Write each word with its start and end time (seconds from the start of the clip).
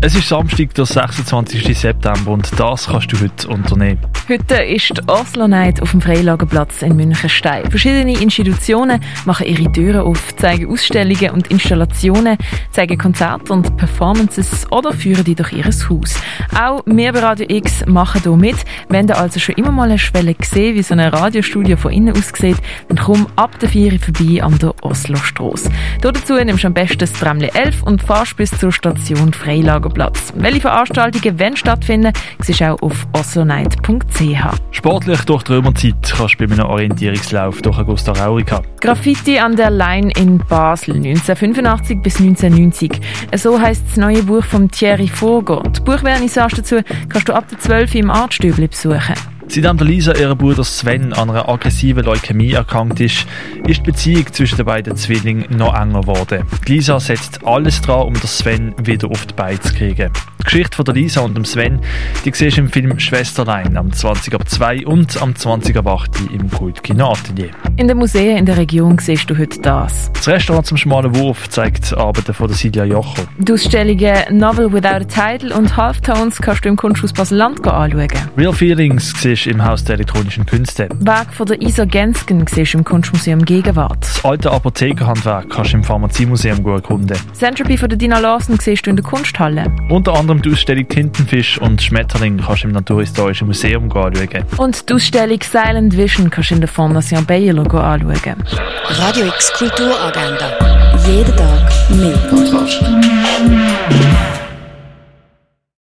Es 0.00 0.14
ist 0.14 0.28
Samstag, 0.28 0.72
der 0.74 0.86
26. 0.86 1.76
September 1.76 2.30
und 2.30 2.48
das 2.56 2.86
kannst 2.86 3.12
du 3.12 3.20
heute 3.20 3.48
unternehmen. 3.48 3.98
Heute 4.28 4.62
ist 4.62 4.96
die 4.96 5.08
Oslo 5.08 5.48
Night 5.48 5.82
auf 5.82 5.90
dem 5.90 6.00
Freilagerplatz 6.00 6.82
in 6.82 6.94
Münchenstein. 6.94 7.68
Verschiedene 7.68 8.12
Institutionen 8.12 9.00
machen 9.24 9.46
ihre 9.48 9.72
Türen 9.72 10.02
auf, 10.02 10.36
zeigen 10.36 10.70
Ausstellungen 10.70 11.30
und 11.30 11.48
Installationen, 11.48 12.38
zeigen 12.70 12.96
Konzerte 12.96 13.52
und 13.52 13.76
Performances 13.76 14.70
oder 14.70 14.92
führen 14.92 15.24
die 15.24 15.34
durch 15.34 15.52
ihr 15.52 15.64
Haus. 15.64 16.20
Auch 16.56 16.82
wir 16.86 17.12
bei 17.12 17.18
Radio 17.18 17.46
X 17.48 17.84
machen 17.86 18.20
hier 18.22 18.36
mit. 18.36 18.56
Wenn 18.88 19.08
du 19.08 19.16
also 19.16 19.40
schon 19.40 19.56
immer 19.56 19.72
mal 19.72 19.88
eine 19.88 19.98
Schwelle 19.98 20.34
gesehen, 20.34 20.76
wie 20.76 20.82
so 20.82 20.94
ein 20.94 21.00
Radiostudio 21.00 21.76
von 21.76 21.90
innen 21.90 22.16
aussieht, 22.16 22.58
dann 22.88 22.98
komm 22.98 23.26
ab 23.34 23.58
der 23.58 23.68
4 23.68 23.98
vorbei 23.98 24.44
an 24.44 24.56
der 24.58 24.74
Oslo-Strasse. 24.80 25.70
Dazu 26.02 26.34
nimmst 26.34 26.62
du 26.62 26.68
am 26.68 26.74
besten 26.74 26.98
das 26.98 27.12
Tramli 27.14 27.50
11 27.52 27.82
und 27.82 28.00
fahrst 28.00 28.36
bis 28.36 28.50
zur 28.52 28.70
Station 28.70 29.32
Freilager 29.32 29.87
Lagerplatz. 29.88 30.32
Welche 30.36 30.60
Veranstaltungen 30.60 31.38
werden 31.38 31.56
stattfinden, 31.56 32.12
siehst 32.40 32.60
du 32.60 32.72
auch 32.72 32.82
auf 32.82 33.06
oslonight.ch. 33.12 34.38
Sportlich 34.70 35.20
durch 35.22 35.42
die 35.42 35.52
Römerzeit 35.52 35.94
kannst 36.16 36.40
du 36.40 36.46
bei 36.46 36.52
einem 36.52 36.66
Orientierungslauf 36.66 37.62
durch 37.62 37.78
Augusta 37.78 38.12
Raurica. 38.12 38.62
Graffiti 38.80 39.38
an 39.38 39.56
der 39.56 39.70
Line 39.70 40.12
in 40.16 40.38
Basel 40.38 40.96
1985 40.96 42.02
bis 42.02 42.20
1990. 42.20 43.00
So 43.36 43.60
heisst 43.60 43.84
das 43.88 43.96
neue 43.96 44.22
Buch 44.22 44.44
von 44.44 44.70
Thierry 44.70 45.08
Vogel. 45.08 45.62
Die 45.76 45.80
Buchvernissage 45.80 46.56
dazu 46.56 46.76
kannst 47.08 47.28
du 47.28 47.34
ab 47.34 47.46
der 47.48 47.58
12 47.58 47.94
im 47.96 48.10
Artstübli 48.10 48.68
besuchen. 48.68 49.14
Seitdem 49.50 49.78
Lisa 49.78 50.12
ihrem 50.14 50.36
Bruder 50.36 50.62
Sven 50.62 51.14
an 51.14 51.30
einer 51.30 51.48
aggressiven 51.48 52.04
Leukämie 52.04 52.52
erkrankt 52.52 53.00
ist, 53.00 53.26
ist 53.66 53.78
die 53.78 53.90
Beziehung 53.90 54.26
zwischen 54.30 54.56
den 54.56 54.66
beiden 54.66 54.94
Zwillingen 54.94 55.46
noch 55.56 55.74
enger 55.74 56.02
geworden. 56.02 56.44
Lisa 56.66 57.00
setzt 57.00 57.46
alles 57.46 57.80
dran, 57.80 58.08
um 58.08 58.14
Sven 58.16 58.74
wieder 58.82 59.10
auf 59.10 59.24
die 59.24 59.32
Beine 59.32 59.58
zu 59.58 59.72
kriegen. 59.74 60.12
Die 60.40 60.44
Geschichte 60.44 60.76
von 60.76 60.84
der 60.84 60.94
Lisa 60.94 61.22
und 61.22 61.34
dem 61.34 61.46
Sven, 61.46 61.80
die 62.24 62.32
siehst 62.32 62.58
du 62.58 62.60
im 62.60 62.68
Film 62.68 62.98
Schwesterlein 62.98 63.76
am 63.76 63.90
20 63.90 64.34
ab 64.34 64.48
2 64.48 64.86
und 64.86 65.20
am 65.20 65.34
20 65.34 65.76
ab 65.78 65.86
8 65.86 66.10
im 66.32 66.50
Kultkino 66.50 67.12
Atelier. 67.12 67.50
In 67.76 67.88
den 67.88 67.96
Museen 67.96 68.36
in 68.36 68.46
der 68.46 68.58
Region 68.58 68.98
siehst 68.98 69.28
du 69.30 69.36
heute 69.36 69.60
das. 69.60 70.12
Das 70.12 70.28
Restaurant 70.28 70.66
zum 70.66 70.76
Schmalen 70.76 71.14
Wurf 71.16 71.48
zeigt 71.48 71.92
Arbeiten 71.94 72.34
von 72.34 72.48
der 72.48 72.56
Silja 72.56 72.84
Jocho. 72.84 73.22
Die 73.38 73.52
Ausstellungen 73.52 74.38
Novel 74.38 74.72
Without 74.72 74.88
a 74.88 75.04
Title 75.04 75.54
und 75.54 75.76
Halftones 75.76 76.40
kannst 76.40 76.64
du 76.64 76.68
im 76.68 76.76
Kunsthaus 76.76 77.12
Basel-Land 77.12 77.66
anschauen. 77.66 78.08
Real 78.36 78.52
Feelings 78.52 79.12
siehst 79.20 79.37
du 79.46 79.50
im 79.50 79.64
Haus 79.64 79.84
der 79.84 79.94
elektronischen 79.94 80.46
Künste. 80.46 80.88
Werk 81.00 81.32
von 81.32 81.46
der 81.46 81.60
Isa 81.60 81.84
Gensken 81.84 82.46
siehst 82.46 82.74
du 82.74 82.78
im 82.78 82.84
Kunstmuseum 82.84 83.44
Gegenwart. 83.44 83.98
Das 84.00 84.24
alte 84.24 84.50
Apothekerhandwerk 84.50 85.50
kannst 85.50 85.72
du 85.72 85.76
im 85.78 85.84
Pharmaziemuseum 85.84 86.64
erkunden. 86.66 87.16
Centropy 87.32 87.76
von 87.76 87.88
der 87.88 87.98
Dina 87.98 88.18
Larsen 88.18 88.58
siehst 88.58 88.86
du 88.86 88.90
in 88.90 88.96
der 88.96 89.04
Kunsthalle. 89.04 89.72
Unter 89.88 90.14
anderem 90.14 90.42
die 90.42 90.52
Ausstellung 90.52 90.88
Tintenfisch 90.88 91.58
und 91.58 91.80
Schmetterling 91.82 92.38
kannst 92.38 92.64
du 92.64 92.68
im 92.68 92.74
Naturhistorischen 92.74 93.46
Museum 93.46 93.84
anschauen. 93.84 94.44
Und 94.56 94.88
die 94.88 94.94
Ausstellung 94.94 95.38
Silent 95.42 95.96
Vision 95.96 96.30
kannst 96.30 96.50
du 96.50 96.54
in 96.54 96.60
der 96.60 96.68
Fondation 96.68 97.24
Baylor 97.24 97.72
anschauen. 97.72 98.44
Radio 98.88 99.26
X 99.26 99.52
Kulturagenda. 99.52 100.52
Jeden 101.06 101.36
Tag 101.36 101.70
mehr. 101.90 103.77